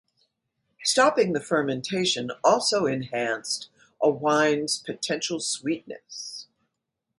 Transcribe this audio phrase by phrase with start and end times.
[0.83, 3.69] Stopping the fermentation also enhanced
[4.01, 6.47] a wine's potential sweetness.